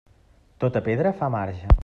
[0.63, 1.77] Tota pedra fa marge.